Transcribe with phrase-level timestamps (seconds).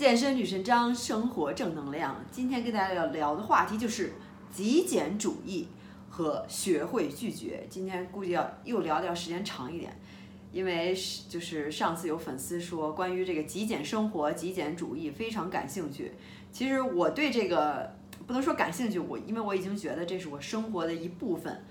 [0.00, 2.24] 健身女神张，生活正能量。
[2.32, 4.14] 今天跟大家要聊的话题就是
[4.50, 5.68] 极简主义
[6.08, 7.66] 和学会拒绝。
[7.68, 9.94] 今天估计要又聊聊时间长一点，
[10.52, 16.12] 因为是就是上次有粉丝说关于这个极简生活、极简主义非常感兴趣。
[16.50, 17.94] 其实我对这个
[18.26, 21.62] 不能说感兴趣，我因为我已经觉得这是我生活的一部分，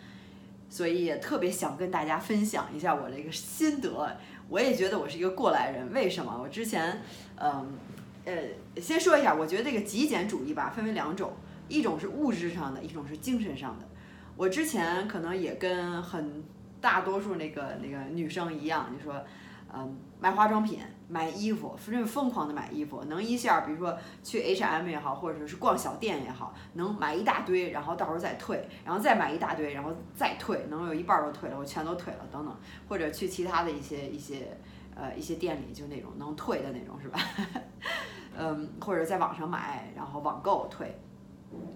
[0.69, 4.15] 所以也特别想跟大家分享一下我这个心得。
[4.49, 6.39] 我也觉得我是一个过来人，为什么？
[6.39, 7.01] 我之前
[7.37, 7.73] 嗯。
[8.25, 11.33] 呃，先说一下，我觉得这个极简主义吧，分为两种，
[11.67, 13.87] 一种是物质上的，一种是精神上的。
[14.35, 16.43] 我之前可能也跟很
[16.79, 19.21] 大多数那个那个女生一样，就说，
[19.73, 32.55] 嗯，买化妆品、买衣服，反正疯狂的买衣服，能一下，比如说去 H&M 也好，或者是逛小店也好，能买一大堆，然后到时候再退，然后再买一大堆，然后再退，能有一半都退了，我全都退了，等等，
[32.87, 34.57] 或者去其他的一些一些
[34.99, 37.19] 呃一些店里，就那种能退的那种，是吧？
[38.37, 40.97] 嗯，或者在网上买，然后网购退，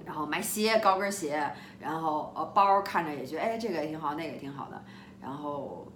[0.06, 4.84] 然后买鞋，高跟鞋，然后呃包看着也觉得哎这个也挺好，那个也挺好的，
[5.22, 5.88] 然后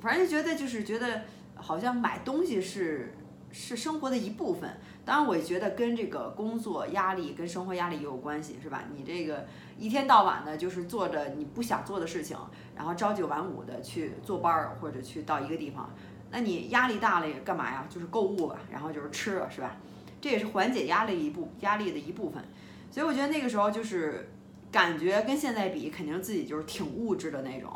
[0.00, 1.22] 反正就觉得就是觉得
[1.54, 3.14] 好像买东西是
[3.50, 4.70] 是生活的一部分。
[5.02, 8.84] 当然我也觉得跟这个工作压力跟生活压力也有关系，是吧？
[8.94, 9.46] 你这个
[9.78, 12.36] 一天到晚的就是做着你不想做的事情，
[12.76, 15.90] 然后朝九晚五的去坐班儿或者去到一个地方，
[16.30, 17.86] 那你压力大了也干嘛呀？
[17.90, 19.76] 就是购物吧，然后就是吃了，是吧？
[20.20, 22.44] 这也是缓解压力一部压力的一部分，
[22.90, 24.30] 所以我觉得那个时候就是
[24.70, 27.72] 感觉跟现在比，肯定自己就是挺物质的那种，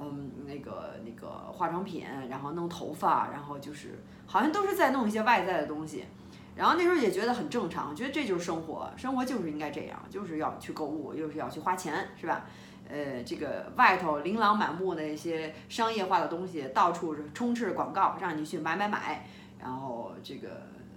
[0.00, 6.04] 嗯，那个那个化妆品，然后弄头发，然后就是好像都是在弄一些外在的东西，
[6.54, 12.46] 然后那时候也觉得很正常，觉得这就是生活，生活就是应该这样，就是要去购物，又是要去花钱，是吧？
[12.92, 19.26] 呃，这个外头琳琅满目的一些商业化的东西，到处是充斥广告，让你去买买买，
[19.58, 20.48] 然后这个。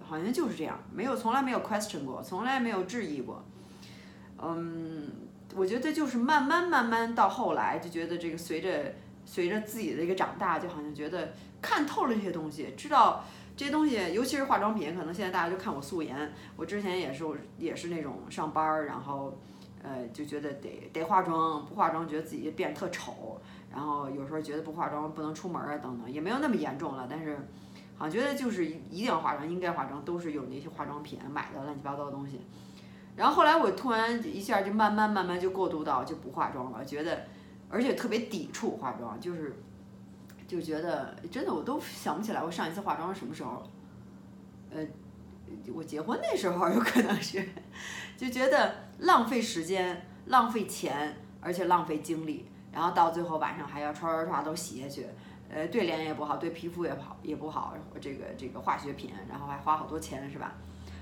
[0.08, 3.44] 好像就是这样，没有从来没有 question 过，从来没有质疑过。
[4.40, 5.10] 嗯，
[5.56, 8.94] 我觉得就是慢慢慢慢到后来，就觉得这个随着
[9.26, 13.26] 随着自己的一个长大，就好像觉得看透了这些东西，知道
[13.58, 17.26] 这些东西，尤其是化妆品，可能现在大家就看我素颜，我之前也是
[17.58, 19.36] 也是那种上班儿，然后
[19.86, 23.40] 呃就觉得得得化妆，不化妆觉得自己变特丑，
[23.72, 27.38] 然后有时候觉得不化妆不能出门啊等等，也没有那么严重了，但是。
[27.98, 32.42] 好像觉得就是一定要化妆，应该化妆，都是有那些化妆品买的乱七八糟的东西。
[33.16, 37.22] 然后后来我突然一下就慢慢慢慢就过渡到就不化妆了，觉得
[37.70, 39.56] 而且特别抵触化妆，就是
[40.46, 43.64] 就觉得真的我都想不起来我上一次化妆是什么时候。
[44.70, 44.86] 呃，
[45.74, 47.48] 我结婚那时候有可能是，
[48.18, 55.06] 就觉得浪费时间、浪费钱，而且浪费精力，然后到最后晚上还要刷刷刷都洗下去。
[55.48, 57.76] 呃，对脸也不好，对皮肤也不好，也不好。
[58.02, 60.56] 这个这个化学品，然后还花好多钱，是吧？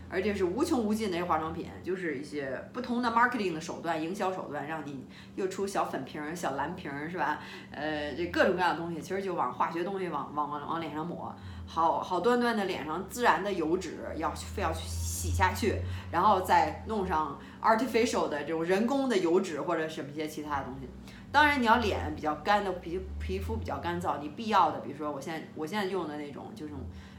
[0.10, 5.06] 而且是无穷无尽的一些化妆品，就是一些不同的 marketing 的手段、营销手段，让你
[5.36, 7.40] 又出小粉瓶、小蓝瓶，是吧？
[7.72, 15.76] 呃，这各种各样的东西，其实就往化学东西往往往往脸上抹，好好端端的脸上自然的油脂要非要去洗下去，
[16.12, 20.88] 然后再弄上 artificial 的这种人工的油脂或者什么一些其他的东西。
[21.32, 26.74] 当然，你要脸比较干的皮皮肤比较干燥，你必要的，比如说我现在我现在用的那种，就是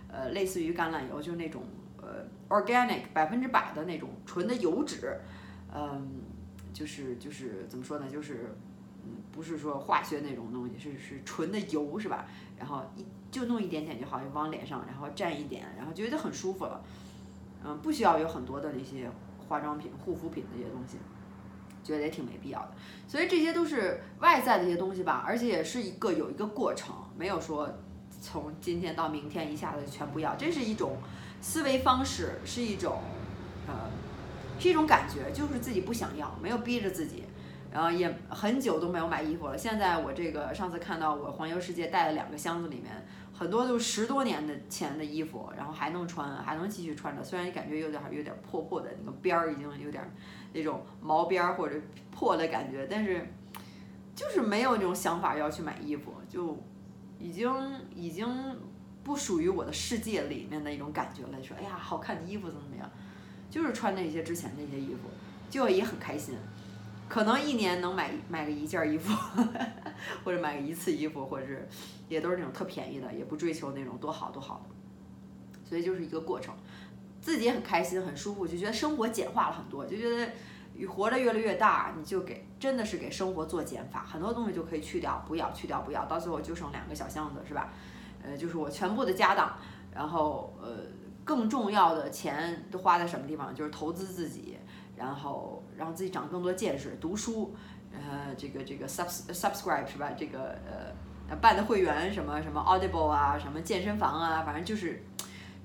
[0.06, 1.64] 呃类似于橄榄油，就是那种
[2.04, 5.18] 呃 organic 百分之百的那种纯的油脂，
[5.74, 6.22] 嗯，
[6.72, 8.54] 就是就是怎么说呢，就是
[9.04, 12.26] 嗯不是说化学那种东西，是是纯的油是吧？
[12.58, 16.82] 然后一就弄一点点就好，就往脸上，然后蘸一点，然后觉得很舒服了，
[17.64, 19.10] 嗯，不需要有很多的那些
[19.48, 20.98] 化妆品、护肤品那些东西。
[21.82, 22.72] 觉得也挺没必要的，
[23.06, 27.68] 所以这些都是外在的一些东西吧，而且也是一个有一个过程，没有说
[28.22, 30.96] 从今天到明天一下子全不要，这是一种
[31.44, 33.00] 思维方式，是一种
[33.68, 33.74] 呃，
[34.58, 37.24] 是一种感觉，就是自己不想要，没有逼着自己，
[37.70, 39.58] 然后也很久都没有买衣服了。
[39.58, 50.02] 现在我这个上次看到我环游世界带了两个箱子里面，很多都十多年的前的衣服，然后还能穿，还能继续穿着，虽然感觉有点有点破破的，那个边儿已经有点。
[50.54, 51.74] 那种毛边儿或者
[52.10, 53.26] 破的感觉，但是
[54.14, 56.56] 就是没有那种想法要去买衣服，就
[57.18, 57.52] 已经
[57.92, 58.26] 已经
[59.04, 61.42] 不属于我的世界里面的一种感觉了。
[61.42, 62.90] 说哎呀，好看的衣服怎么怎么样，
[63.50, 65.10] 就是穿那些之前那些衣服，
[65.48, 66.34] 就也很开心。
[67.06, 69.12] 可能一年能买买个一件衣服，
[70.24, 71.68] 或者买个一次衣服，或者是
[72.08, 74.74] 也都是那种特便宜的，也不追求那种多好多好的，
[75.68, 76.54] 所以就是一个过程。
[77.20, 87.72] 自己也很开心，很舒服，就觉得生活简化了很多，就觉得活得越来越大，你就给真的是给生活做减法，很多东西就可以去掉，不要去掉，不要，到最后就剩两个小箱子，是吧？
[88.24, 89.54] 呃，就是我全部的家当，
[89.92, 90.78] 然后呃，
[91.24, 93.54] 更重要的钱都花在什么地方？
[93.54, 94.56] 就是投资自己，
[94.96, 97.54] 然后让自己长更多见识，读书，
[97.92, 100.12] 呃，这个这个 sub subscribe 是吧？
[100.16, 100.56] 这个
[101.28, 105.02] 呃办的会员什么什么 Audible 啊，什么健身房啊，反正就是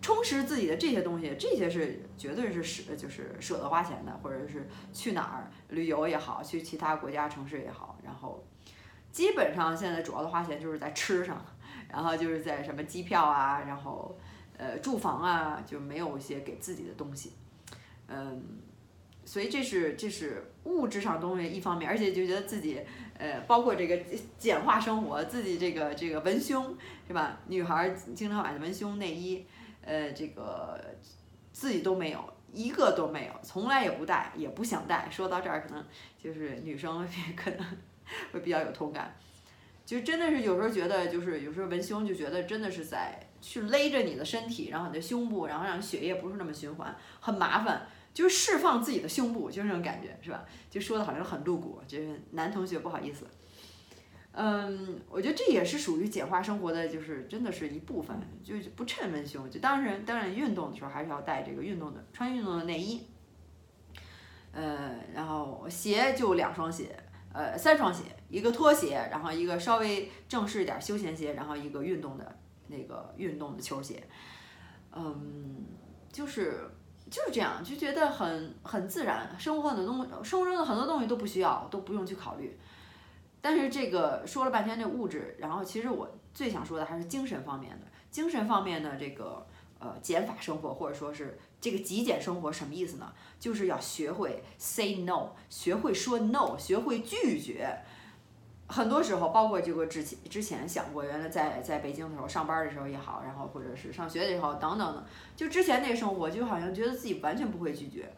[0.01, 8.43] 充实自己的这些东西，这些是绝对是舍就是舍得花钱的，或者是去哪儿旅游也好，去其他国家城市也好，然后
[9.11, 11.43] 基本上现在主要的花钱就是在吃上。
[11.91, 14.17] 然后就是在什么机票啊，然后
[14.57, 17.33] 呃住房啊，就没有一些给自己的东西，
[18.07, 18.43] 嗯，
[19.25, 22.79] 所以这是这是物质上东西一方面，而且就觉得自己
[23.17, 23.99] 呃包括这个
[24.37, 26.77] 简化生活，自己这个这个文胸
[27.07, 27.39] 是吧？
[27.47, 29.45] 女孩经常买的文胸内衣，
[29.81, 30.79] 呃这个
[31.51, 35.07] 自己都没有一个都没有，从来也不带，也不想带。
[35.09, 35.83] 说到这儿，可能
[36.17, 37.65] 就是女生 可能
[38.31, 39.15] 会比较有同感。
[39.89, 47.87] 就真的是有时候觉得，就是有时候文胸就觉得真的是在去勒着你的身体，然后你的胸部，然后让血液不是那么循环，很麻烦。
[48.13, 50.45] 就是释放自己的胸部，就是这种感觉，是吧？
[50.69, 53.25] 就说的好像很露骨，就是男同学不好意思。
[54.33, 59.49] 嗯，我觉得这也是属于简化生活的，就是真的是一部分，就不衬文胸。
[59.49, 63.07] 就当然，当然运动的时候还是要带这个运动的，穿运动的内衣。
[64.51, 66.95] 呃，然后鞋就两双鞋。
[67.31, 72.35] 呃，三双鞋，一个拖鞋，然后一个稍微正式一点休闲鞋，然后一个运动的
[72.67, 74.03] 那个运动的球鞋，
[74.91, 75.63] 嗯，
[76.11, 76.69] 就是
[77.09, 82.59] 就是这样，就觉得很很自然，生活很多东，生活中的很多东西都不需要，都不用去考虑。
[83.41, 89.45] 但是这个说了半天这物质，然后其实我最想说的还是精神方面的，精神方面的这个
[89.79, 91.39] 呃减法生活，或者说是。
[91.61, 93.13] 这个极简生活什么意思呢？
[93.37, 97.77] 就是要学会 say no，学会说 no，学会拒绝。
[98.69, 105.05] 很多时候，包括这个之前之前想过，原来在在北京的时候上班的时候也好，然后或者是上学的时候等等的，
[105.35, 108.09] 就之前那个生活，就好像觉得自己完全不会拒绝。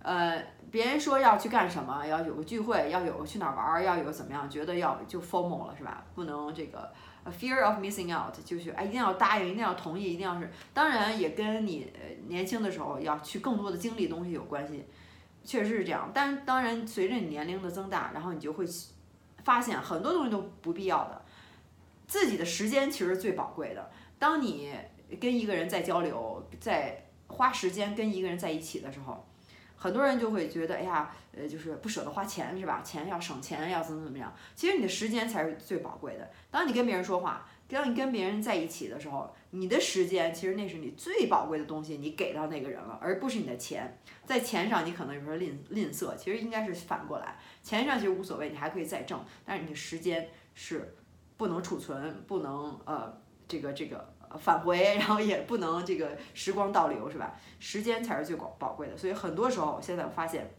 [0.00, 0.38] 呃，
[0.70, 6.04] 别人说要去干什么，要有个聚会，要有去哪儿玩，要有怎么样，觉得要就 formal 了是吧？
[6.14, 6.92] 不能这个。
[7.30, 10.50] Fear of missing out，就是哎，一定要答应，一定要同意，一定要是。
[10.72, 11.92] 当然也跟你
[12.28, 14.84] 年轻的时候要去更多的经历东西有关系，
[15.44, 16.10] 确实是这样。
[16.14, 18.64] 但当然，随着你年龄的增大，然后你就会
[19.44, 21.22] 发现很多东西都不必要的。
[22.06, 23.90] 自己的时间其实最宝贵的。
[24.18, 24.72] 当你
[25.20, 29.24] 跟一个人在交流，在花时间跟一个人在一起的时候。
[29.80, 32.82] 很多人就会觉得，哎呀，呃，就是不舍得花钱，是吧？
[32.82, 34.34] 钱要省钱，要怎么怎么样？
[34.54, 36.30] 其实你的时间才是最宝贵的。
[36.50, 43.98] 当你跟别人说话，当你跟别人在一起的时候，你的时间其实那是你最宝贵的东西，你给到那个人了，而不是你的钱。
[44.24, 50.96] 在钱上，你可能有时候吝吝啬，其实应该是反过来，钱上其实无所谓，你还可以再挣，但是你的时间是
[51.36, 54.14] 不能储存，不能呃，这个这个。
[54.38, 57.34] 返回，然后也不能这个时光倒流，是吧？
[57.58, 60.50] 时间才是最宝贵的，所以很多时候，现在我发现，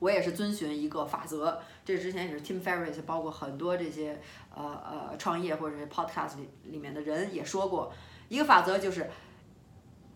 [0.00, 1.62] 我也是遵循一个法则。
[1.84, 4.20] 这之前也是 Tim Ferriss，包括很多这些
[4.52, 7.92] 呃呃创业或者是 Podcast 里里面的人也说过，
[8.28, 9.08] 一个法则就是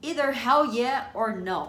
[0.02, 1.68] either hell yeah or no，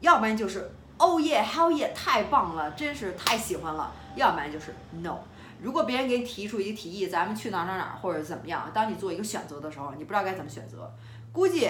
[0.00, 5.18] 要不然就是 oh yeah hell yeah 太棒了，真是太喜欢了，要不然就是 no。
[5.60, 10.88] 如果别人给你提出一个提议，咱们去哪哪哪或者怎么样，当你做一个选择的时候，你不知道该怎么选择，
[11.32, 11.68] 估计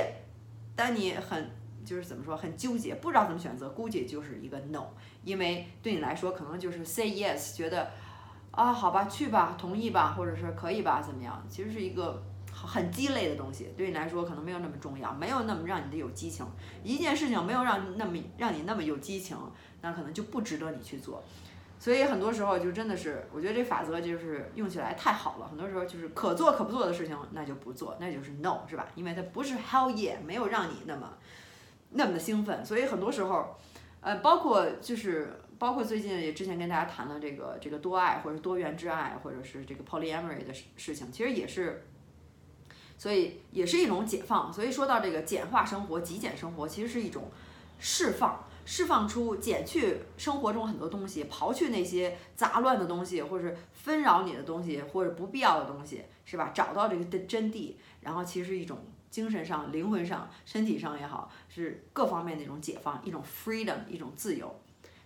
[0.77, 1.51] 当你很
[1.89, 4.89] 就是怎么说很纠结，不知道怎么选择，估计就是一个 no，
[5.25, 7.91] 因为对你来说可能就是 say yes，觉得
[8.51, 16.47] 啊好吧去吧，同意吧，或者是可以吧，怎么样，其实是一个很鸡肋的东西，对你来说可能没有那么重要，没有那么让你的有激情，
[16.85, 19.35] 一件事情没有让那么让你那么有激情，
[19.81, 21.25] 那可能就不值得你去做。
[21.81, 25.47] 所以很多时候就真的是，我觉得这法则就是用起来太好了。
[25.47, 28.89] 很多时候就是可做可不做的事情，那就不做，那就是 no，是吧？
[28.97, 31.09] 因为它不是 hell yeah，没有让你那么
[31.91, 32.65] 那么的兴奋。
[32.65, 33.57] 所以很多时候，
[34.01, 41.85] 呃，包括就是包括最近也之前跟大家谈了这个这个多爱或者多元之爱，或者是这个 polyamory 的事事情，其实也是，
[42.97, 44.53] 所以也是一种解放。
[44.53, 47.31] 所以说到这个简化生活、极简生活，其实是一种
[47.79, 48.45] 释放。
[48.71, 56.51] 释放出、减去生活中很多东西，刨去那些杂乱的东西，或者是纷扰你的东西，或者不必要的东西，是吧？
[56.53, 58.77] 找到这个的真谛，然后其实是一种
[59.11, 64.55] 精神上、灵魂上、身体上也好，是各方面的一种解放，一种 freedom，一种自由。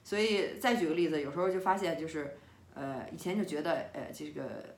[0.05, 2.37] 所以再举个例子，有时候就发现，就是
[2.75, 4.77] 呃，以前就觉得，呃，这个，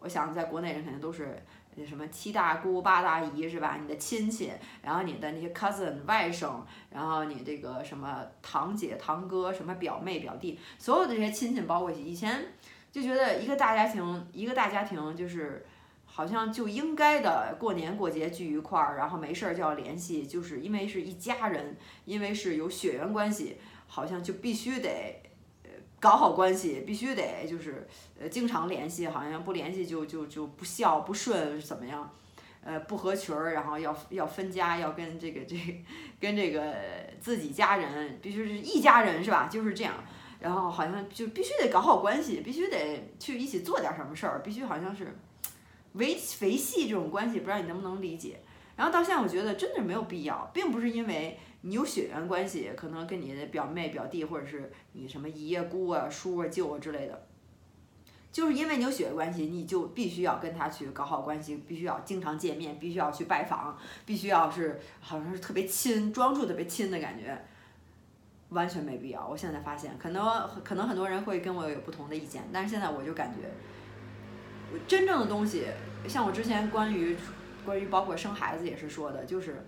[0.00, 1.42] 我想在国内人肯定都是。
[1.84, 3.76] 什么七大姑八大姨是吧？
[3.82, 12.46] 你的亲戚，然后你的那些 cousin 外甥，然后你这个什么堂姐堂哥，什么表妹表弟，所有的这些亲戚包括，以前
[12.92, 15.66] 就觉得一个大家庭，一个大家庭就是
[16.16, 23.56] 好像就应该的过年过节聚一块儿，然后没事儿就要联系，就是因为是一家人，因为是有血缘关系，
[23.88, 25.20] 好像就必须得
[25.64, 27.88] 呃搞好关系，必须得就是
[28.20, 32.08] 呃经常联系，好像不联系就就就不孝不顺怎么样？
[32.62, 35.84] 呃不合群儿，然后要要分家，要跟这个这
[36.20, 36.76] 跟这个
[37.20, 39.48] 自己家人必须是一家人是吧？
[39.50, 39.94] 就是这样。
[40.40, 45.16] 然后好像就必须得搞好关系，必须得去一起做点什么事儿，必须好像是
[45.94, 48.40] 维维系这种关系，不知道你能不能理解。
[48.76, 57.26] 然后到现在，我觉得真的没有必要，并不是因为你有血缘关系，可能跟你的表妹、表弟，或者是你什么姨呀、姑啊、叔啊、舅啊之类的，
[58.32, 67.44] 就是因为你有血缘关系，你就必须要跟他去搞好关系，必须要经常见面，必须要去拜访，必须要是好像是特别亲，装出特别亲的感觉。
[68.50, 69.26] 完全没必要。
[69.26, 73.50] 我现在发现，可能可能很多人会跟我有不同的意见，但是现在我就感觉，
[74.86, 75.64] 真正的东西，
[76.08, 77.16] 像我之前关于
[77.64, 79.64] 关于包括生孩子也是说的，就是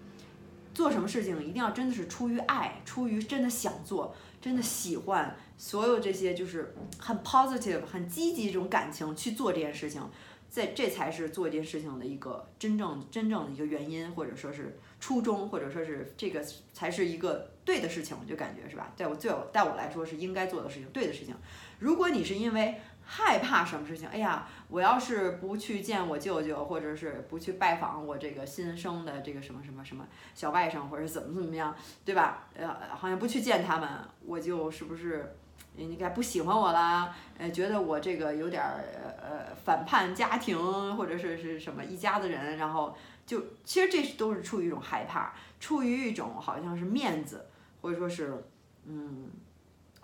[0.74, 10.02] 做什么事情一定要真的是出于爱，出于真的想做，真的喜欢，所有这些就是很 positive、很积极这种感情去做这件事情，
[10.50, 17.50] 在这才是做一件事情的一个真正真正的一个原因，或者说是初衷，或者说是这个才是一个。
[17.66, 18.92] 对的事情，我就感觉是吧？
[18.94, 21.34] 在我最我，在我来说是应该做的事情，对的事情。
[21.80, 32.48] 如果你是因为害怕什么事情，哎呀，我要是不去见我舅舅，或者是不去拜访我这个新生的这个什么什么什么小外甥，或者怎么怎么样，对吧？
[32.54, 33.88] 呃，好像不去见他们，
[34.26, 35.36] 我就是不是
[35.76, 37.14] 应该不喜欢我啦？
[37.38, 38.84] 呃，觉得我这个有点儿
[39.22, 47.46] 呃反叛家庭，或者是是什么一家子人，然后就其实这都是出于一种害怕，出于一种好像是面子。
[47.82, 48.42] 或者说是，
[48.84, 49.30] 嗯，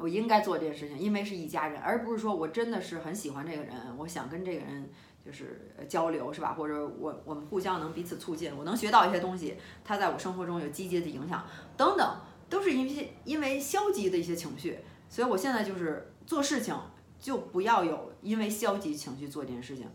[0.02, 4.90] 我应该做这件事情，因为是一家人，而不是说我真的是很喜欢这个人，我想跟这个人
[5.24, 6.54] 就是交流，是吧？
[6.54, 12.16] 或者我我们互相能彼此促进，我能学到一些东西，他在我生活中有积极的影响，等等，
[12.48, 16.74] 都是因为因为消极的一些情绪，所以我现在就是做事情
[17.20, 19.88] 就不要有因为消极情绪做这件事情，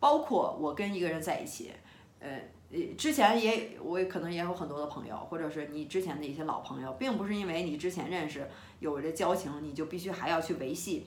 [0.00, 1.70] 包括我跟一个人在一起，
[2.18, 2.40] 呃。
[2.96, 8.48] 之前也我也可能也有很多的朋友，或者是你之前的一些老朋友，并不是因为你之前认识
[8.82, 11.06] 有这交情，你就必须还要去维系。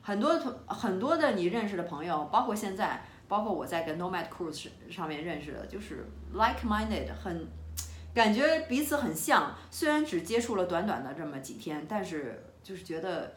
[0.00, 7.48] 很多同很多的你认识的朋友，包括现在，包括我在跟 Nomad Cruise 上面认识的，就是 like-minded，很
[8.14, 9.52] 感觉彼此很像。
[9.70, 13.34] 虽然只接触了短短的这么几天，但是就是觉得，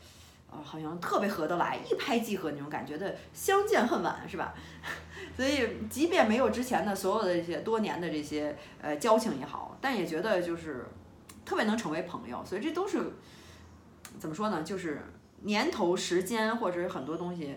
[0.52, 4.54] 呃，好像特别合得来，一拍即合那种感觉的，相见恨晚，是吧？
[5.36, 10.86] 所以，即便没有之前的所有的这些多年的这些呃交情也好，但也觉得就是
[11.44, 12.44] 特别能成为朋友。
[12.46, 13.00] 所以这都是
[14.18, 14.64] 怎么说呢？
[14.64, 15.02] 就是
[15.44, 17.56] 年头、时间或者是很多东西，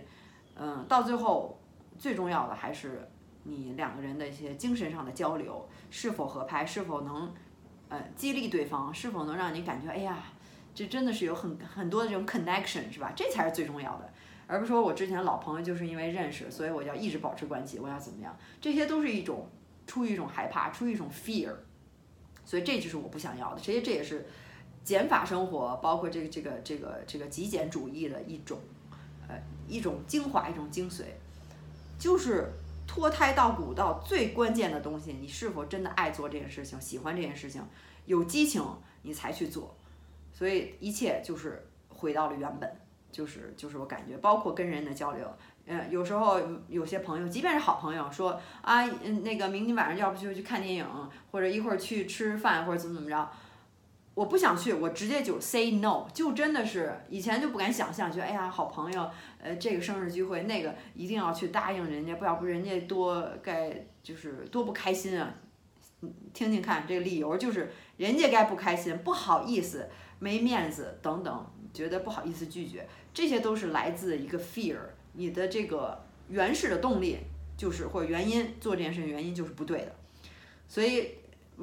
[0.56, 1.60] 嗯，到最后
[1.98, 3.08] 最重要的还是
[3.44, 7.32] 你两个人的一些精神上的交流是否合拍，是否能
[7.88, 10.22] 呃激励对方，是否能让你感觉哎呀，
[10.74, 13.12] 这真的是有很很多的这种 connection 是吧？
[13.16, 14.12] 这才是最重要的。
[14.46, 18.36] 而不是说我之前老朋友就是因为认识，所以我要一直保持关系，我要怎么样？
[18.60, 19.48] 这些都是一种
[19.86, 21.54] 出于一种害怕，出于一种 fear，
[22.44, 23.60] 所以这就是我不想要的。
[23.60, 24.26] 其实这也是
[24.84, 28.58] 减法生活，包括这个这个这个这个极简主义的一种
[29.28, 29.36] 呃
[29.68, 31.04] 一种精华，一种精髓，
[31.98, 32.52] 就是
[32.86, 37.62] 脱胎到骨到最关键的东西，你是否真的爱做这件事情，喜欢这件事情，
[38.06, 38.62] 有激情，
[39.02, 39.74] 你才去做。
[40.32, 42.76] 所以一切就是回到了原本。
[43.12, 45.30] 就是就是我感觉，包括跟人的交流，
[45.66, 50.86] 嗯，有时候有些朋友，即便是好朋友，说啊，嗯，那个明天晚上要不就去看电影，
[51.30, 53.30] 或者一会儿去吃饭，或者怎么怎么着，
[54.14, 65.32] 我不想去，我直接就 say no，就真的是以前就不敢想象，觉得哎呀，好朋友，呃，这个生日聚会，那个一定要去答应人家，不要不人家多该就是多不开心啊，
[66.34, 69.88] 听听看这个理由，就是人家该不开心，不好意思，
[70.18, 72.86] 没面子等等，觉得不好意思拒绝。
[73.14, 74.76] 这些都是来自一个 fear，
[75.14, 77.16] 你的这个原始的动力
[77.56, 79.94] 就是或者原因做这件事情原因就是不对的，
[80.68, 81.12] 所以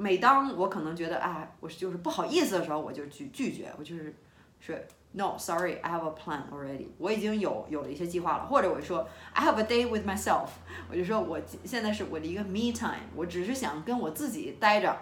[0.00, 4.14] 每当我可能觉得啊，我就是不好意思的时候，我就去拒绝，我就是
[4.58, 4.74] 说
[5.12, 10.48] no sorry I have a plan already，我已经有有了一些计划了，或者我说 I have a day with myself，
[10.90, 14.96] 我就说我现在是我的一个 me time，我只是想跟我自己待着，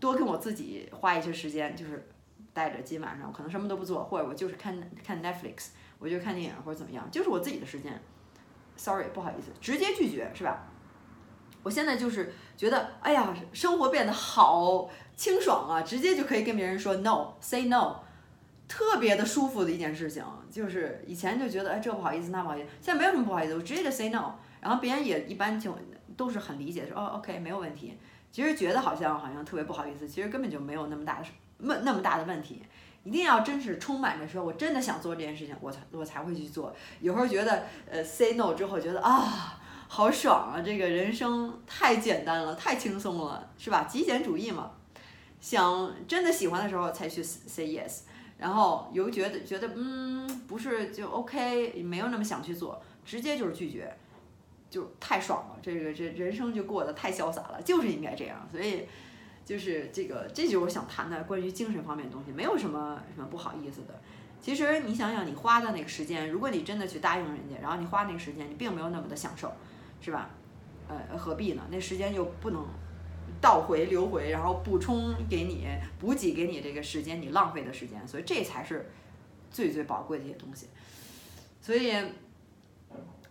[0.00, 2.08] 多跟我自己花一些时间，就是。
[2.56, 8.00] 待着，今晚上可能什么都不做，或者我就是看看 Netflix，我就看电影或者怎么样，就是我自己的时间。
[8.78, 10.66] Sorry，不好意思，直接拒绝是吧？
[11.66, 17.96] 我现在就是觉得，哎呀，生活变得好清爽啊，直接就可以跟别人说 no，say no，
[18.68, 20.22] 特别的舒服的一件事情。
[20.48, 25.76] 就是以前就觉得，哎，这不好意思，那不好意思，现在没有什么不好意思，我直接就 say no，然后别人也一般就
[26.16, 27.98] 都是很理解，说哦，OK，没有问题。
[28.30, 31.26] 其实觉得好像好像特别不好意思，其实根本就没有那么大的
[31.58, 32.62] 那那么大的问题。
[33.02, 36.72] 一定要真是充满着说，我真的想做这件事情，我才我才会去做。
[37.00, 43.84] 有时候觉得呃 say no 之后觉得啊好爽啊，这个人生太简单了，太轻松了，是吧？
[43.84, 44.72] 极简主义嘛，
[45.40, 48.00] 想真的喜欢的时候才去 say yes，
[48.38, 53.96] 然后有觉得觉得嗯不是就 OK，没有那么想去做，直接就是拒绝，
[54.68, 55.56] 就太爽了。
[55.62, 58.48] 这个这人生就过得太潇洒了，就是应该这样。
[58.50, 58.86] 所以。
[59.46, 63.94] 就是这个，这就是我想谈的关于精神方面的东西，没有什么什么不好意思的。
[64.40, 69.52] 其实你想想，你花的那个时间，如果你真的去答应人家，然后你花那个时间，你并没有那么的享受，
[70.06, 70.30] 是吧？
[70.88, 71.62] 呃，何必呢？
[71.70, 72.64] 那时间又不能
[73.40, 75.66] 倒回流回，然后补充给你
[75.98, 78.88] 补给给你这个时间，你浪费的时间，所以这才是
[79.50, 80.68] 最最宝贵的一些东西。
[81.60, 81.92] 所以。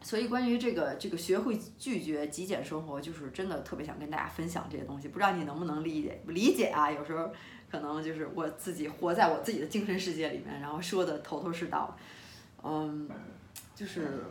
[0.02, 5.08] 所以，关于这个这个学会拒绝极简生活，就是真的特别想跟大家分享这些东西。
[5.08, 6.92] 不知道你能不能理解理解啊？
[6.92, 7.32] 有时候
[7.72, 11.98] 可能就是我自己活在我自己的精神世界里面，然后说的头头是道。
[12.62, 13.10] 嗯，
[13.74, 14.26] 就是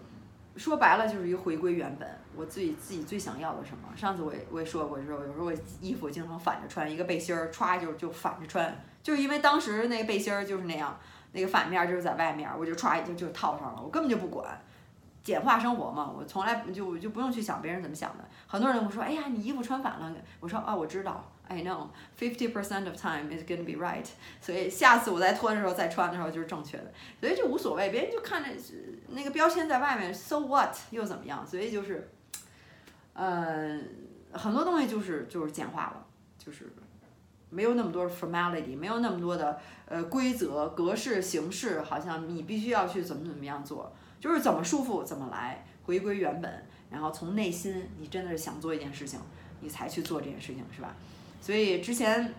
[0.57, 3.89] 说白了，就是一回归原本，我自己自己最想要的什么。
[3.97, 10.99] 上次我也我也说过，说有时候我衣服经常反着穿，一个背心儿歘就就反着穿，就是因为当时那个背心儿就是那样，
[11.33, 14.47] 那个反面就是在外面，我就歘就就套上了，我根本就不管。
[15.23, 18.25] 简化生活嘛，我从来就就不用去想别人怎么想的。
[18.47, 20.15] 很多人会说，哎呀，你衣服穿反了。
[20.39, 24.07] 我说啊，我知道，I know fifty percent of time is gonna be right。
[24.41, 28.51] 所以下次我再脱的时候再穿的时候就是正确的，所以就无所谓，别人就看着
[29.09, 31.47] 那个标签在外面，so what 又怎么样？
[31.47, 32.09] 所以就是，
[33.13, 33.79] 呃，
[34.33, 36.07] 很多东西就是就是简化了，
[36.39, 36.73] 就是
[37.51, 43.95] 没有那么多 formality，没有那么多的呃规则、格式、形式，好像你必须要去怎么怎么样做。
[44.21, 49.21] 就是怎么舒服怎么来，回归原本，然后从内心，你真的是想做一件事情，
[49.61, 50.97] 你才去做这件事情，是吧？
[51.45, 52.33] 所以之前，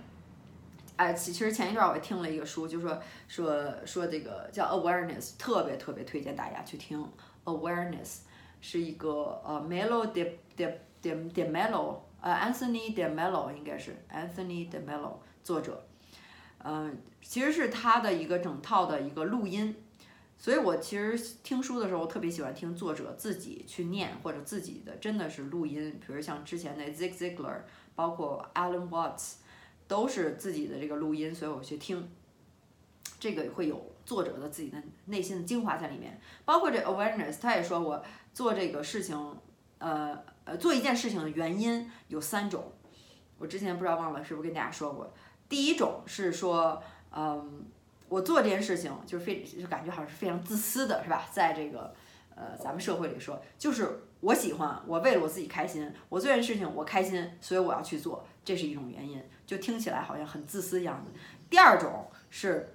[0.96, 7.08] 哎，其其实前一段我也听了一个书，就说说说这个叫 awareness，特别特别推荐大家去听
[7.44, 8.22] awareness，
[8.62, 15.86] 是一个呃 Melo de de de de Melo，呃 Anthony de Melo 应该是 Anthony de Melo 作者，
[16.64, 19.76] 嗯，其实是他的一个整套的一个录音。
[20.38, 25.98] 所以我其实听书的时候，我特别喜欢听作者自己去念，或者自己的真的是录音。
[26.06, 27.60] 比如像之前的 Zig Ziglar，
[27.96, 29.36] 包括 Alan Watts，
[29.88, 32.10] 都是自己的这个录音，所以我去听。
[33.20, 36.20] 这个会有作者的自己的内心的精华在里面。
[36.44, 38.04] 包括这 Awareness，他也说我
[38.34, 39.18] 做这个事情，
[39.80, 42.72] 呃呃，做一件事情的原因有三种。
[43.40, 45.12] 我之前不知道忘了是不是跟大家说过。
[45.50, 47.66] 第一种是说，嗯。
[48.08, 51.28] 我做这件事情就是非就感觉好像是非常自私的，是吧？
[51.32, 51.92] 在这个
[52.36, 61.12] 呃咱们社会里说，就是我喜欢，我为了我自己开心，我做这件事情我开心，所以我要去做，这是一种原因，就听起来好像很自私一样的。
[61.48, 62.74] 第二种是，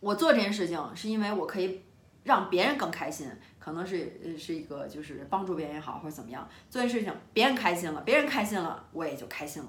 [0.00, 1.82] 我做这件事情是因为我可以
[2.24, 9.68] 让别人更开心，可能是是一个就是帮助别人也好或者怎么样，做件事情别人开心了，别人开心了，我也就开心了。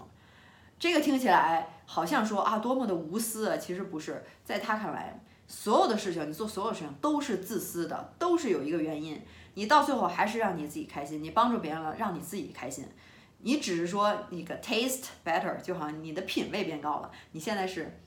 [0.80, 3.56] 这个听起来好像说啊，多么的无私啊！
[3.58, 9.22] 其实不是，在他看来，所有的事情，你做所有事情都是自私的，都是有一个原因。
[9.54, 12.86] 你到最后还是让你自己开心，你帮助别人了，让你自己开心。
[13.40, 17.12] 你只是说那个 taste better，就好像你的品味变高了。
[17.32, 18.00] 你现在是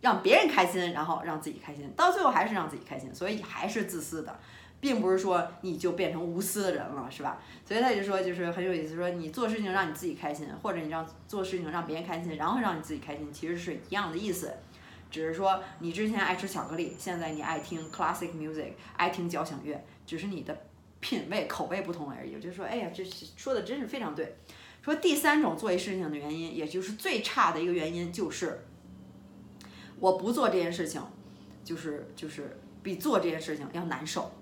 [0.00, 4.38] 让别人开心，然后让自己开心，到最后还是让自己开心，所以还是自私的。
[4.80, 7.38] 并不是说你就变成无私的人了，是吧？
[7.64, 14.54] 所以他就说，就是很有意思，说你做事情让你自己开心，或者你让做事情让别人开心，然后让你自己开心，其实是一样的意思。
[15.10, 20.54] 只是说你之前爱吃巧克力，现在你爱听 classic music，爱听交响乐，只是你的
[21.04, 22.40] 品味口味不同而已。
[22.40, 23.04] 就是说，哎呀，这
[23.36, 24.36] 说的真是非常对。
[24.80, 28.64] 说第三种做一事情的原因，也就是最差的一个原因，就是
[30.00, 31.02] 我不做这件事情，
[31.62, 34.32] 就是就是比做这件事情要难受。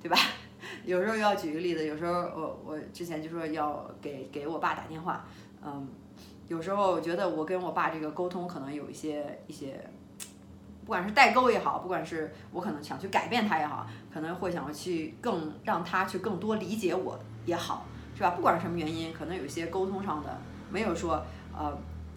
[0.00, 0.16] 对吧？
[0.86, 5.26] 有时候要举个例子，有时候我我之前就说要给给我爸打电话，
[5.62, 5.86] 嗯，
[6.48, 9.84] 有时候我觉得我跟我爸这个沟通可能有一些一些，
[10.86, 18.30] 不管是代沟也好，不管是我可能想去改变他也好，可能会想要去更让他去更多理解我也好，是吧？
[18.30, 21.22] 不管是什么原因，可能有些沟通上的没有说
[21.54, 21.76] 呃。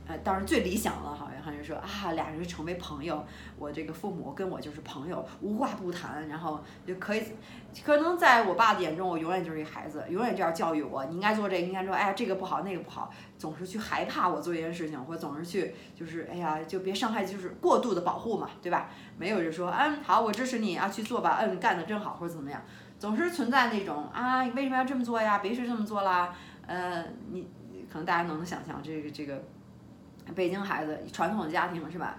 [0.09, 3.25] 呃，当然最理想了，哈像好像说啊，俩人成为朋友，
[3.57, 7.23] 我这个父母跟我就是朋友，无话不谈，然后就可以，
[7.83, 18.89] 可能在我爸的眼中，我永远就是一孩子，永远就要教育我，你应该做这个，应该说，哎呀，这个不好，那个不好，总是去害怕我做一件事情，或总是去就是，哎呀，就别伤害，就是过度的保护嘛，对吧？
[19.17, 22.61] 没有就说，嗯，好，我支持你啊，去做吧，嗯，干得真好，或者怎么样，
[22.97, 25.39] 总是存在那种啊，你为什么要这么做呀？
[25.39, 26.35] 别是这么做啦。
[26.67, 27.47] 呃，你
[27.91, 29.43] 可能大家能想象这个这个
[30.35, 32.17] 北京孩子传统的家庭是吧？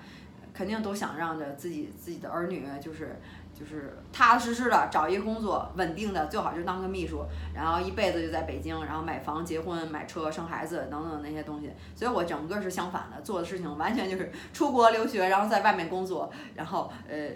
[0.53, 3.19] 肯定都想让着自己自己的儿女就是
[3.55, 11.71] 就是踏踏实实的找一个工作，稳定的，最好就当个秘书，然后一辈子就在北京，然后买房、结婚、买车、生孩子等等那些东西。
[11.95, 17.29] 所以我整个是相反的，做的事情完全就是出国留学，然后在外面工作，然后呃，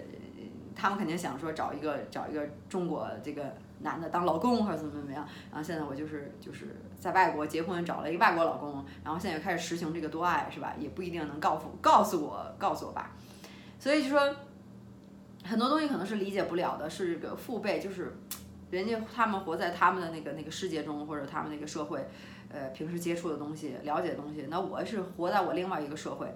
[0.75, 5.27] 他们肯定想说找一个找一个中国这个男的当老公或者怎么怎么样。
[5.49, 10.73] 然后现在我就是就是在外国结婚，找了一个外国老公，然后现在又开始实行这个多爱，是吧？
[10.79, 13.11] 也不一定能告诉告诉我告诉我爸。
[13.79, 14.35] 所以就说，
[15.43, 18.17] 很多东西可能是理解不了的，是这个父辈，就是
[18.71, 22.07] 人家他们活在他们的那个那个世界中，或者他们那个社会，
[22.49, 24.47] 呃，平时接触的东西、了解的东西。
[24.49, 26.33] 那我是活在我另外一个社会，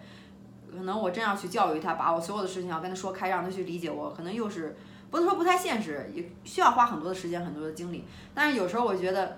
[0.76, 4.76] 可能我真要去教育他，把我所有的事情要跟他说开，让他去理解我，可能又是
[5.10, 8.06] 不能说不太现实，也需要花很多的时间、很多的精力。
[8.34, 9.38] 但是有时候我觉得，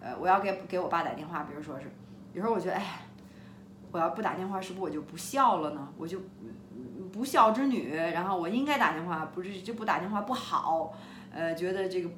[0.00, 1.90] 呃，我要给给我爸打电话，比如说是，
[2.32, 3.06] 有时候我觉得，哎，
[3.92, 5.88] 我要不打电话，是不是我就不孝了呢？
[5.96, 6.20] 我就。
[7.10, 10.94] 不孝之女，然后我应该打电话，不是就不打电话不好，
[11.32, 12.10] 呃，觉得这个，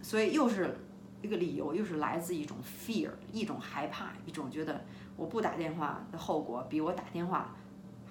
[0.00, 0.74] 所以又是
[1.20, 4.80] 一个理由，又是来自一种 fear，一种害怕，一种觉得
[5.16, 7.54] 我不打电话的后果比我打电话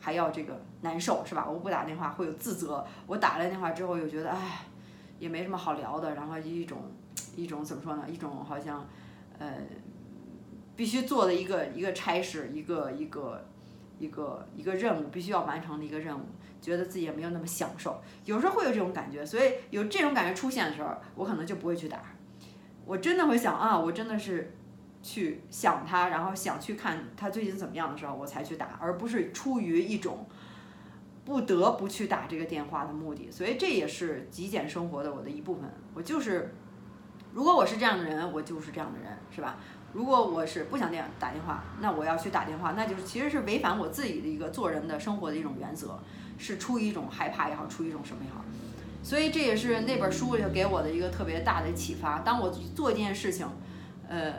[0.05, 1.47] 还要这个难受，是吧？
[1.49, 4.59] 我不打电话会有自责，我打了电话之后又觉得哎，
[5.17, 6.77] 也没什么好聊的，然后一种
[7.35, 8.05] 一种怎么说呢？
[8.07, 8.87] 一种好像
[9.39, 9.47] 呃
[10.75, 13.43] 必须做的一个一个差事，一个一个。
[13.97, 16.23] 一个一个任务必须要完成的一个任务，
[16.59, 22.01] 觉得自己也没有那么享受，有时候会有这种感觉，所以有这种感觉出现的时候，我可能就不会去打，
[22.85, 24.53] 我真的会想啊，我真的是
[25.05, 30.25] 去想他，然后想去看他最近怎么样的时候，我才去打，而不是出于一种
[31.23, 36.55] 不得不去打这个电话的目的，所以这也是极简生活的我的一部分，我就是，
[37.33, 39.57] 如果我是这样的人，我就是这样的人，是吧？
[39.93, 45.99] 如果我是不想电打电话，那我要去打电话，那就是其实是违反我自己的一个做人的生活的一种原则，
[46.39, 48.43] 是出于一种害怕也好，出于一种什么也好。
[49.03, 52.19] 所以这也是那本书就给我的一个特别大的启发。
[52.21, 53.47] 当我做一件事情，
[54.09, 54.33] 呃，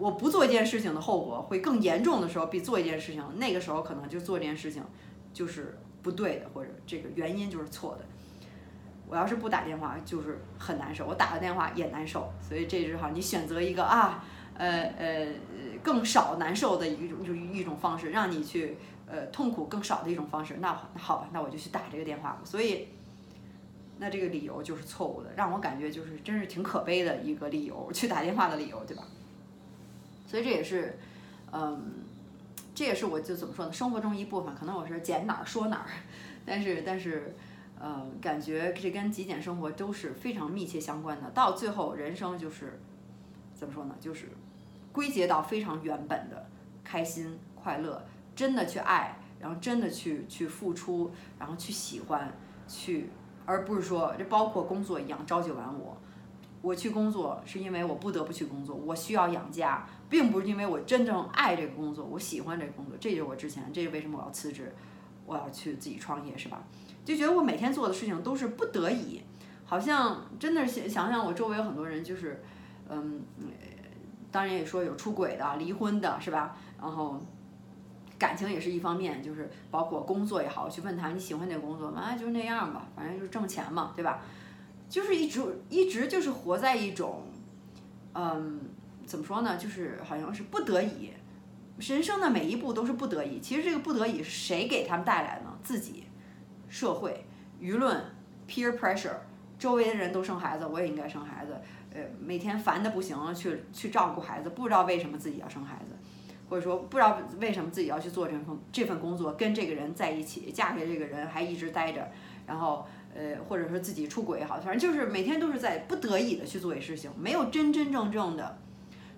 [0.00, 4.82] 我不做一件事情的后果会更严重的时候，比做一件事情，那个时候可能就做这件事情
[5.32, 8.04] 就是不对的，或者这个原因就是错的。
[9.06, 12.32] 我要是不打电话，就是很难受；我打了电话也难受。
[12.40, 14.24] 所以这只好你选择一个啊。
[14.52, 15.26] 呃呃，
[15.82, 20.58] 更少难受的一种，就一种方式，让你去呃痛苦更少的一种方式。
[20.60, 22.38] 那那好吧，那我就去打这个电话。
[22.44, 22.88] 所以，
[23.96, 29.02] 那这个理由就是错误的，让我感觉就是真是挺可悲的一个理由，去打电话的理由，对吧？
[30.30, 30.96] 所以这也是，
[31.50, 31.92] 嗯，
[32.72, 33.72] 这也是我就怎么说呢？
[33.72, 35.88] 生活中一部分，可能我是捡哪儿说哪儿，
[36.46, 37.34] 但是但是，
[37.80, 41.28] 呃，感觉这跟极简生活都是非常密切相关的。
[41.30, 42.78] 到最后，人生就是
[43.56, 43.96] 怎么说呢？
[43.98, 44.28] 就是。
[44.92, 46.48] 归结到非常原本的
[46.84, 48.04] 开心快乐，
[48.36, 52.32] 真的去爱，然后真的去去付出，然后去喜欢，
[52.68, 53.08] 去，
[53.46, 55.96] 而不是说这包括工作一样朝九晚五。
[56.62, 62.94] 我去工作是因为我不得不去工作，我需要养家，并不是因为我真正爱这个工作，我喜欢这个工作。
[63.00, 64.74] 这就是我之前，这是为什么我要辞职，
[65.24, 66.62] 我要去自己创业，是吧？
[67.04, 69.22] 就觉得我每天做的事情都是不得已，
[69.64, 72.42] 好像真的是想想我周围有很多人就是，
[72.88, 73.22] 嗯。
[74.32, 76.56] 当然也说有出轨的、离婚的，是吧？
[76.80, 77.20] 然后
[78.16, 82.00] 感情也是一方面，就是包括工作也好，去问他你喜欢哪个工作吗？
[82.00, 84.22] 啊，就是那样吧，反正就是挣钱嘛，对吧？
[84.88, 87.24] 就是一直一直就是活在一种，
[88.14, 88.60] 嗯，
[89.10, 89.56] 怎么说呢？
[89.56, 91.10] 就是好像是不得已，
[91.80, 93.40] 人生的每一步都是不得已。
[93.40, 95.46] 其实这个不得已是谁给他们带来的？
[95.64, 96.04] 自己、
[96.68, 97.26] 社会、
[97.60, 98.04] 舆论、
[98.48, 99.16] peer pressure，
[99.58, 101.60] 周围的人都生孩子，我也应该生孩子。
[101.92, 105.90] 呃，每天烦的不行，去去照顾孩子，不知道为什么自己要生孩子，
[106.48, 112.08] 或者说不知道为什么自己要去做这份这份工作，跟这个人在一起，嫁给这个人还一直待着，
[112.46, 118.58] 然后呃，或者说自己出轨也好，反正就是每天都是在不得已的去做一事情，没有真真正正的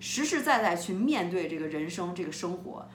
[0.03, 2.85] 实实在在去面对这个人生这个生活，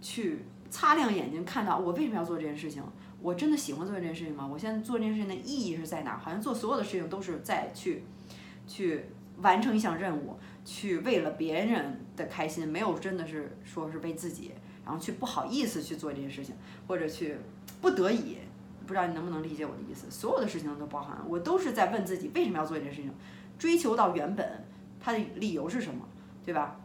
[0.00, 2.82] 去擦亮眼睛看到我为什么要做这件事情，
[3.20, 4.46] 我真的喜欢做这件事情吗？
[4.46, 6.16] 我现在做这件事情的意义是在哪？
[6.16, 8.04] 好像做所有的事情都是在去
[8.66, 9.06] 去。
[9.42, 14.52] 完成一项任务，去为了别人的开心，没有真的是说是为自己，
[14.84, 16.54] 然后去不好意思去做这件事情，
[16.86, 17.36] 或者去
[17.80, 18.38] 不得已，
[18.86, 20.08] 不知道你能不能理解我的意思？
[20.08, 23.12] 所有的事情都包含，我都是在问自己为什么要做这件事情，
[23.58, 24.64] 追求到原本，
[25.00, 26.08] 它的理由是什么，
[26.44, 26.76] 对吧？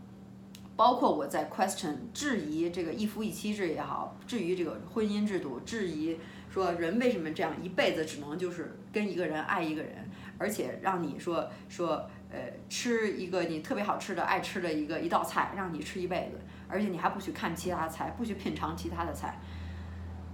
[0.76, 6.18] 包括我在 question 质疑这个一夫一妻制也好，质疑这个婚姻制度，质疑
[6.50, 12.10] 说人为什么这样一辈子只能就是跟一个人爱一个人，而且让你说说。
[12.32, 12.38] 呃，
[12.70, 19.40] 吃一个你特别好吃的、爱吃的一个一道菜，让你吃一辈子，而且你还不许看其他菜，不许品尝其他的菜，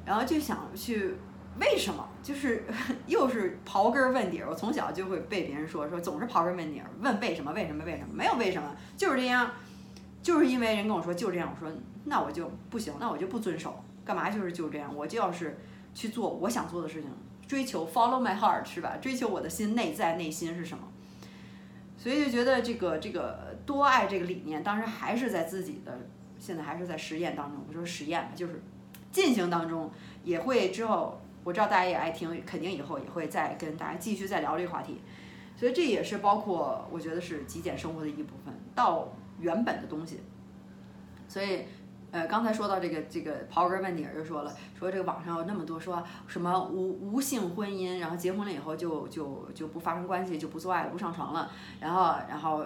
[0.05, 1.15] 然后就想去
[1.59, 2.07] 为什么？
[2.21, 2.65] 就是
[3.07, 4.49] 又是刨根问底儿。
[4.49, 7.51] 我从小就会被别人说说，总是刨根问底儿，问为什么？
[7.53, 7.83] 为什么？
[7.85, 8.13] 为什么？
[8.13, 9.51] 没有为什么，就是这样，
[10.21, 11.73] 就是因为人跟我说就这样，我说
[12.05, 15.57] 那我就不行，那我就不遵守，干嘛就是就这样，我就要是
[15.93, 17.09] 去做我想做的事情，
[17.47, 18.97] 追求 follow my heart 是吧？
[19.01, 20.83] 追求我的心内在内心是什么？
[21.97, 25.97] 所以就觉得这个这个多爱这个理念，当时还是在自己的，
[26.37, 27.63] 现在还是在实验当中。
[27.67, 28.61] 我说实验吧，就是
[29.11, 29.89] 进行当中
[30.23, 34.99] 也会之后，我知道大家也爱听，肯定以后也会再跟大家继续再聊这个话题。
[35.55, 39.07] 所以这也是包括我觉得是极简生活的一部分，到
[39.39, 40.19] 原本的东西。
[41.29, 41.61] 所以。
[42.15, 51.51] 呃，刚才说到这个这个刨根问底儿，就说了，说这个网上有那么多说什么无无性婚姻，然后结婚了以后就就就不发生关系，就不做爱，不上床了，
[51.81, 52.65] 然后然后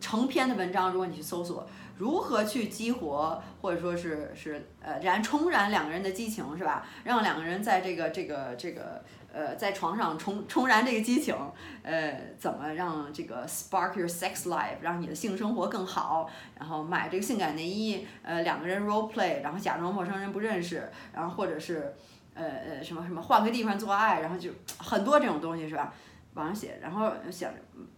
[0.00, 1.66] 成篇的文章，如果你去搜索
[1.98, 6.86] 如何去激活或者说是是呃燃重燃两个人的激情，是吧？
[7.02, 9.02] 让两个人在这个这个这个。
[9.34, 11.34] 呃，在床上重重燃这个激情，
[11.82, 16.30] 呃，怎么让这个 spark your sex life，让你的性生活更好？
[16.56, 21.92] 然后买这个性感内衣，呃，两个人 role play，然后假装陌生人不认识，然后或者是，
[22.34, 25.92] 呃呃什么什么换个地方做爱，然后就很多这种东西是吧？
[26.34, 27.52] 网上写，然后想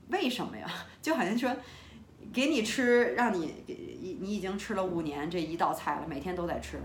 [0.08, 0.66] 为什么呀？
[1.02, 1.54] 就好像说，
[2.32, 6.80] 给你吃，让你你你已经吃了五年这一道菜了，每天都在吃。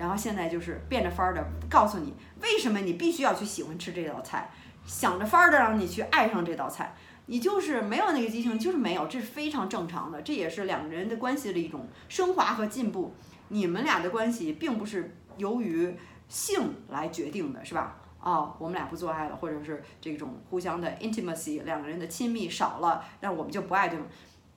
[0.00, 4.50] 然后现在就是变着法儿的告诉你，为什么你必须要去喜欢吃这道菜，
[4.86, 6.94] 想着法儿的让你去爱上这道菜，
[7.26, 13.14] 你就是没有那个激情，就是没有，这是非常正常的，这也是两个人的关系的一种升华和进步。
[13.48, 15.94] 你们俩的关系并不是由于
[16.28, 17.98] 性来决定的，是吧？
[18.22, 24.06] 哦，我们俩不做爱了，或者是这种互相的 intimacy，两个人的亲密少了，那我们就不爱对吗？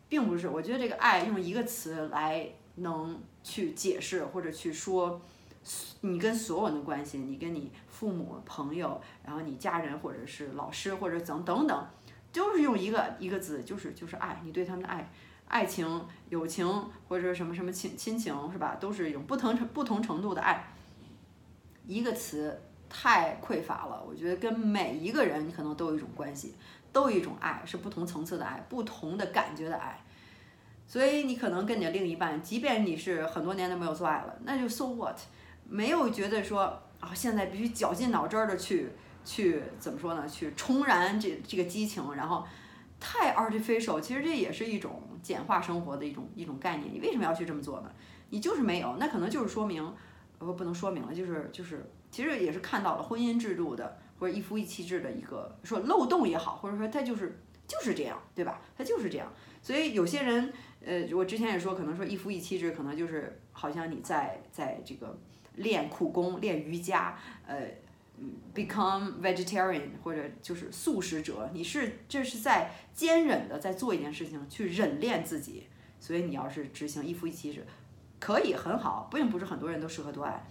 [0.08, 5.22] 并不是，我觉得这个爱用一个词来能去解释或者去说。
[6.02, 11.88] 你跟所有人的关系，你跟你父母、朋友，然后你家人，或者是老师，或者等等等，
[12.34, 15.10] 都是用一个一个字，就是就是爱，你对他们的爱，
[15.48, 16.68] 爱情、友情，
[17.08, 18.76] 或者什么什么亲亲情，是吧？
[18.78, 20.68] 都是一种不同程不同程度的爱。
[21.88, 26.54] 一个词太匮乏了，我觉得跟每一个人你可能都有一种关系，
[26.92, 30.04] 都有一种爱，是不同层次的爱，不同的感觉的爱。
[30.94, 35.18] 所以你可能跟你的另一半，即便你是很多年都没有做爱了，那就 so what。
[35.68, 36.66] 没有觉得说
[37.00, 38.90] 啊，现在必须绞尽脑汁的去
[39.26, 40.28] 去怎么说呢？
[40.28, 42.46] 去重燃这这个激情，然后
[43.00, 44.00] 太 artificial。
[44.00, 46.94] 其实这也是一种简化生活的一种一种概念。
[46.94, 47.90] 你为什么要去这么做呢？
[48.30, 49.92] 你就是没有，那可能就是说明，
[50.38, 58.62] 呃，不能说明了，就是就是，其实也是看到了婚姻制度的或者一夫一妻制的一个说漏洞也好，或者说它就是就是这样，对吧？
[58.78, 59.34] 它就是这样。
[59.64, 60.52] 所以有些人，
[60.86, 65.18] 呃，我之前也说，可能说一夫一妻制，可能就是好像你在在这个。
[65.58, 67.16] 练苦功，练瑜伽，
[67.46, 67.56] 呃
[68.56, 75.68] ，become vegetarian 或者就是素食者，你是这是在坚忍的在做一件事情，去忍练自己。
[76.00, 77.64] 所以你要是执行一夫一妻制，
[78.20, 80.44] 可以很好，并不是很多人都适合多爱。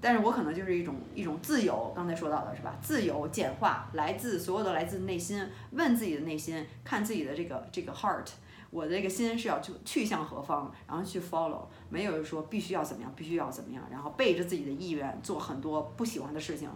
[0.00, 2.78] 但是我可能就是一种一种自由，刚才说到的是吧？
[2.80, 8.28] 自由简化，来自所有的来自内心，问自己的内心，看自己的这个这个 heart。
[8.70, 16.68] 我的这个心是要去去向何方，然后去 follow，没有说必须要怎么样，必须要怎么样，然后背着自己的意愿做很多不喜欢的事情。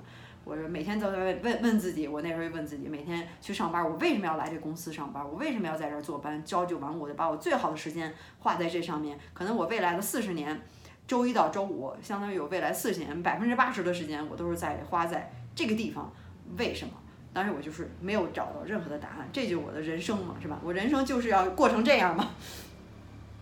[0.42, 5.22] 我说每天都在问问问自己，我那时候问自己，每天去上班，我为什么要来这公司上班？
[5.22, 6.42] 我为什么要在这儿坐班？
[6.44, 9.18] 朝九晚五的，把我最好的时间花在这上面。
[9.34, 10.58] 可能我未来的四十年，
[11.06, 16.10] 周一到周五，相当于有未来四十年，百分之八十的时间我都是在花在这个地方。
[16.56, 16.94] 为什么？
[17.32, 20.60] 但是我就是没有找到任何的答案，这就是我的人生嘛，是吧？
[20.64, 22.30] 我人生就是要过成这样嘛。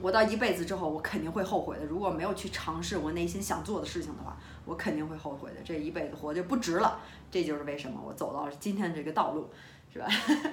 [0.00, 1.84] 我到一辈子之后，我肯定会后悔的。
[1.84, 5.56] 如果没有去尝试我内心想做的事情的话，我肯定会后悔的。
[5.64, 7.00] 这一辈子活就不值了。
[7.30, 9.50] 这就是为什么我走到今天这个道路，
[9.92, 10.06] 是吧？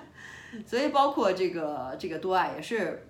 [0.65, 3.05] 所以包括这个这个多爱也是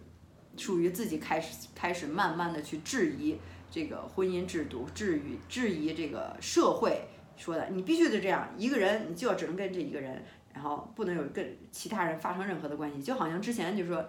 [0.58, 3.38] 属于自己开始开始慢慢的去质疑
[3.72, 7.08] 这个婚姻制度，质疑质疑这个社会。
[7.38, 14.06] 说的，你必须得这样，一个人你就要只能跟这一个人，然后不能有跟其他人发生任何的关系，就好像之前就说，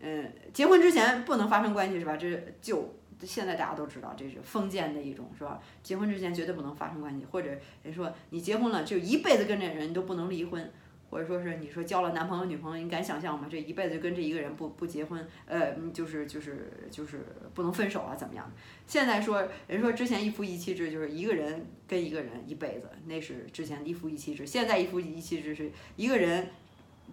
[0.00, 2.16] 嗯，结婚之前不能发生关系是吧？
[2.16, 5.60] 这就现在大家都知道这是封建的一种是吧？
[5.82, 7.50] 结婚之前绝对不能发生关系，或者
[7.82, 10.70] 人说你结婚了就一辈子跟这人你都不能离婚。
[11.10, 13.46] 或者说是你说交了男朋友女朋友，你敢想象吗？
[13.50, 18.50] 这一辈子就跟这一个人不不结婚，呃，就是就是就是不能分手啊，怎么样？
[18.86, 24.46] 现在说人说之前一夫一妻制就是一个人跟一个人一辈子，那是之前一夫一妻制。
[24.46, 26.48] 现在一夫一妻制是一个人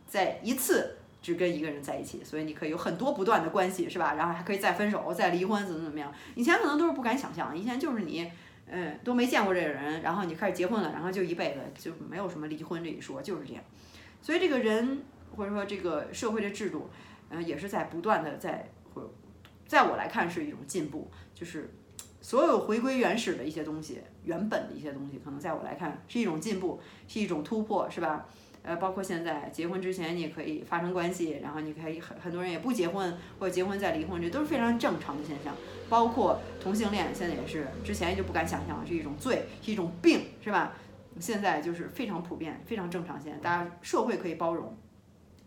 [0.08, 4.16] 在一次只跟一个人在一起，所以你可以有很多不断的关系，是吧？
[4.16, 6.14] 然后还可以再分手、再离婚，怎么怎么样？
[6.36, 8.30] 以前可能都是不敢想象，以前就是你，
[8.68, 13.64] 嗯，都没见过这个人，然后你开始结婚了，然后就一辈子就没有什么离婚这一说，就是这样。
[14.22, 15.04] 所以这个人
[15.36, 16.90] 或者说这个社会的制度，
[17.30, 19.14] 嗯，也是在不断的在，或
[19.68, 21.74] 在我来看是一种进步，就是
[22.22, 28.28] 所有回归原始的一些东西，原本的一些东西，可能在我来看是一种进步，是一种突破，是吧？
[28.64, 35.54] 呃，包括现在结婚之前你也可以发生关系，然后你可以很很多人也不结婚，或者结婚再离婚，这都是非常正常的现象。
[35.90, 40.72] 包括同性恋现在也是，之前就不敢想象是一种罪，是一种病，是吧？
[41.20, 43.22] 现在就是非常普遍，非常正常。
[43.22, 44.76] 现在大家社会可以包容，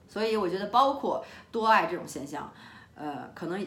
[0.07, 2.53] 所以我觉得包括多爱这种现象，
[2.95, 3.67] 呃，可能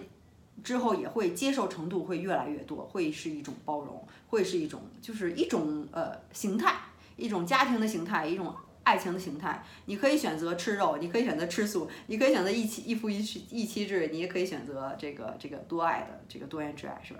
[0.64, 6.76] 之后也会接受程度会越来越多，会是一种包容，会是一种就是一种呃形态，
[7.18, 8.54] 一种家庭的形态，一种。
[8.89, 17.19] 爱情的形态，你可以选择吃肉，你可以选择吃素，你可以选择一妻一夫一妻一妻制，你也可以选择这个这个多爱的这个多元之爱，是吧？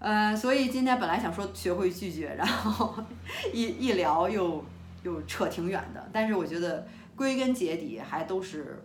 [0.00, 2.96] 呃，所以今天本来想说学会拒绝，然后
[3.54, 4.64] 一一聊又
[5.04, 8.82] 又扯挺远的，但是我觉得归根结底还都是，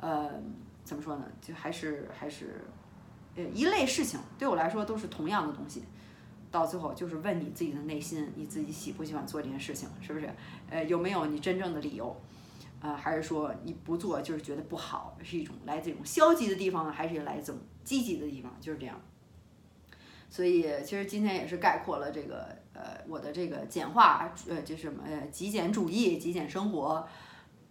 [0.00, 0.30] 呃，
[0.82, 1.26] 怎么说呢？
[1.42, 2.64] 就还是还是
[3.36, 5.84] 呃一类事情，对我来说都是同样的东西。
[6.56, 10.26] 到最后就是问你自己的内心，你自己喜不喜欢做这件事情，是不是？
[10.70, 12.16] 呃，有没有你真正的理由？
[12.80, 18.50] 呃，还是说你不做就是觉得不好，是一种来自一种消极的地方呢，还是来自积极的地方？
[18.58, 18.98] 就是这样。
[20.30, 27.06] 所以其实今天也是概括了这个呃我的这个简化呃就是什么呃极简主义、极简生活，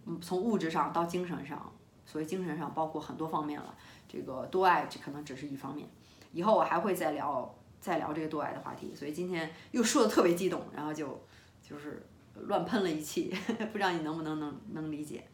[0.06, 1.72] 嗯，从物质上到精神上，
[2.04, 3.74] 所以精神上包括很多方面了。
[4.08, 5.88] 这个多爱这可能只是一方面，
[6.32, 7.52] 以后我还会再聊。
[7.86, 11.24] 再聊这个多爱的话题，所以今天又说的特别激动，然后就
[11.62, 13.32] 就是乱喷了一气，
[13.70, 15.24] 不知道你能不能能能理解。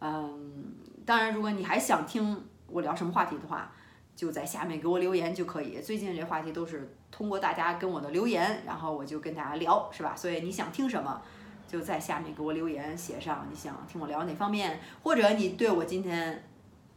[0.00, 0.72] 嗯，
[1.04, 3.70] 当然，如果你还想听我聊什么话题的话，
[4.14, 5.78] 就在下面给我留言就可以。
[5.82, 10.16] 最近这话题都是通过大家跟我的留言，然后我就跟大家聊，是吧？
[10.16, 11.20] 所以你想听什么，
[11.68, 16.42] 就在下面给我留言，写上你想听我聊哪方面，或者你对我今天。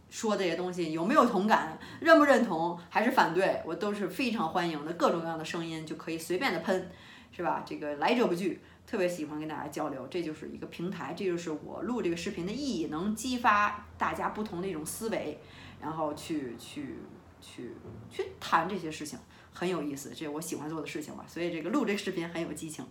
[0.09, 4.93] 说这些东西有没有同感，认不认同，还是反对，我都是非常欢迎的。
[4.93, 6.91] 各种各样的声音就可以随便的喷，
[7.31, 7.63] 是吧？
[7.65, 15.39] 这个来者不拒，特别喜欢跟大家交流，这就是一个平台，这就是我录这个视频的意义，能激发大家不同的一种思维，
[15.79, 16.95] 然后去去
[17.39, 17.73] 去
[18.09, 19.19] 去谈这些事情，
[19.53, 21.23] 很有意思，这是我喜欢做的事情嘛。
[21.27, 22.83] 所以这个录这个视频很有激情。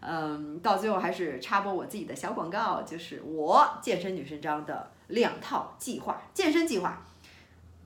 [0.00, 7.02] 嗯，到最后还是插播我自己的小广告，就是我健身女神章的两套计划，健身计划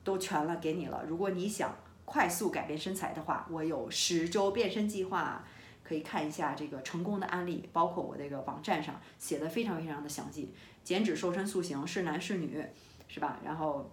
[0.02, 1.04] 都全了给你了。
[1.06, 5.44] 如果你想快速改变身材的话，我有十周变身计划，
[5.84, 12.64] 可以看一下这个成功的案例，包括我这个网站上写的非常非常的详细，减脂、瘦身、塑形，是男是女，
[13.06, 13.38] 是吧？
[13.44, 13.90] 然后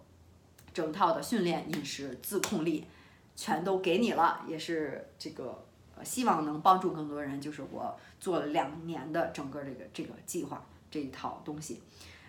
[0.74, 2.86] 整套的训练、饮食、自控力
[3.36, 5.64] 全都给你了，也是这个。
[6.04, 11.82] 希望能帮助更多人，就是我做了两年的整个这个这个计划这一套东西，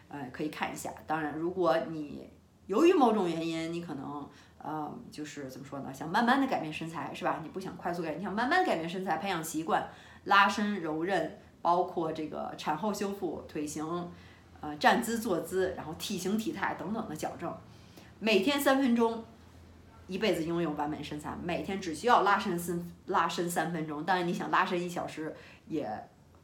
[0.09, 0.91] 呃，可以看一下。
[1.07, 2.31] 当然，如果你
[2.67, 7.41] 由于某种原因，你可能呃，就是怎么说呢，想慢慢的改变身材，是吧？
[7.43, 9.89] 你不想快速改，你想慢慢改变身材，培养习惯，
[10.25, 13.85] 拉伸、柔韧，包括这个产后修复、腿型，
[14.61, 17.53] 呃，站姿、坐姿，然后体型、体态等等的矫正，
[18.19, 19.25] 每天三分钟。
[20.07, 24.05] 一辈子拥有完美身材，每天只需要拉伸三拉伸三分钟。
[24.05, 25.35] 当然，你想拉伸一小时
[25.67, 25.89] 也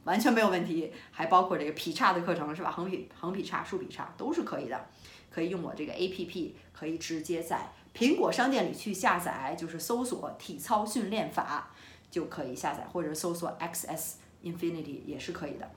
[0.03, 2.69] 完全没有问题，还包括这个劈叉的课程是吧？
[2.69, 4.85] 横劈横劈叉、竖劈叉都是可以的，
[5.31, 11.71] 可以用我这个 A P P，可以直接在苹果商店里去下载，就是搜索体操训练法
[12.11, 15.71] 就可以下载，或者搜索 X S Infinity 也是可以的。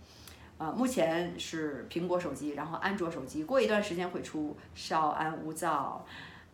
[0.58, 6.04] 呃，目前是苹果手机，然后安卓手机过一段时间会出，稍安勿躁。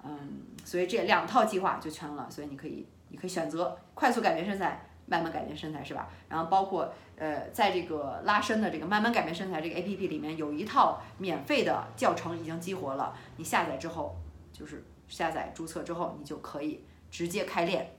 [0.05, 6.09] 嗯，所以这两套计划就全了，所以你可以，你可以选择快速改变身材，慢慢改变身材，是吧？
[6.29, 14.17] 然后包括呃，在这个拉伸的这个慢慢改变身材这个 A P P 里面有一套免费的教程已经激活了，你下载之后
[14.53, 17.95] 就是下载注册之后，你就可以直接开练，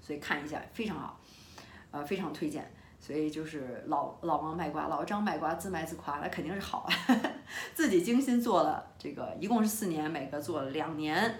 [0.00, 1.18] 所以看一下非常好，
[1.90, 2.70] 呃，非常推荐。
[3.04, 6.90] 所以就是老老王卖瓜，老张卖瓜，自卖自夸，那肯定是好啊。
[7.74, 11.34] 自己精心做了这个，一共是四年，每个做了两年，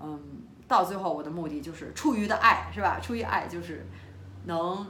[0.00, 0.18] 嗯，
[0.66, 2.98] 到最后我的目的就是出于的爱，是吧？
[3.02, 3.86] 出于爱就是
[4.46, 4.86] 能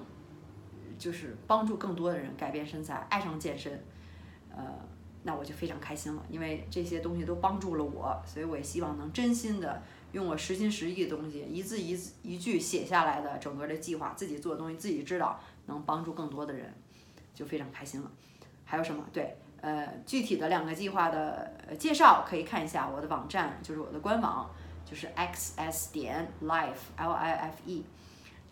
[0.97, 3.85] 就是帮助更多的人改变身材，爱上健身，
[4.57, 4.63] 呃，
[5.25, 9.83] 那我就非常开心了，因为这些东西都帮助了我，所以我也希望能真心的
[10.13, 15.41] 用我实心实意的东西，一字一字一句写下来的整个的计划，自己做的东西自己知道。
[15.69, 16.75] 能帮助更多的人，
[17.33, 18.11] 就非常开心了。
[18.65, 19.05] 还有什么？
[19.13, 24.51] 对，呃，具体的两个计划的介绍可以看一下我的网站，就是我的官网，
[24.85, 27.85] 就是 xs 点 life l i f e，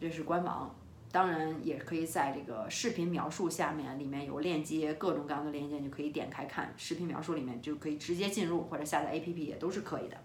[0.01, 0.75] 这是官网。
[1.13, 6.75] 当然也可以在这个视频描述下面，里面有链接，各种各样的链接，你可以点开看。
[6.77, 10.17] 视频描述里面就可以直接进入，或者下载 APP 也都是可以的。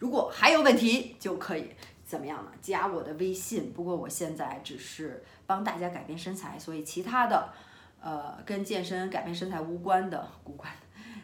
[0.00, 1.70] 如果还有问题，就可以
[2.12, 2.52] 怎么样呢？
[2.60, 3.72] 加我的微信。
[3.72, 7.48] 不过我现在只是帮大家改变身材，所以其他的，
[8.02, 10.70] 呃，跟健身、改变身材无关的、无关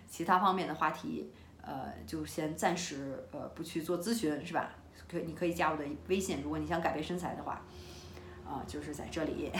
[0.08, 1.30] 其他方面的话题，
[1.60, 4.70] 呃，就先暂时呃不去做咨询，是吧？
[5.06, 7.62] 可你可以加我的微信，如果你想改变身材的话，
[8.46, 9.52] 啊，就是在这里，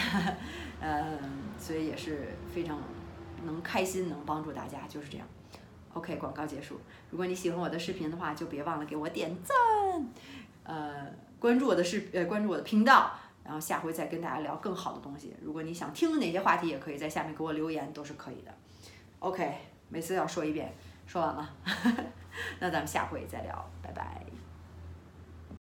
[0.81, 1.19] 嗯，
[1.61, 2.81] 所以也是非常
[3.45, 5.27] 能开心，能帮助大家，就是这样。
[5.93, 6.81] OK，广告结束。
[7.11, 9.57] 如果你喜欢我的视频的话，就别忘了给我点赞，
[10.69, 11.07] 呃，
[11.39, 13.11] 关注我的视呃关注我的频道，
[13.43, 15.35] 然后下回再跟大家聊更好的东西。
[15.41, 18.55] 如果你想听哪些话题，也可以在下面给我留言，都是可以的。
[19.21, 19.51] OK，
[19.89, 20.71] 每次要说一遍，
[21.07, 21.51] 说完了，
[22.61, 24.38] 那咱们下回再聊，拜拜。